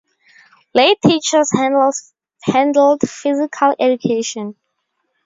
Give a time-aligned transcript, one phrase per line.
[0.73, 1.51] Lay teachers
[2.43, 4.55] handled physical education.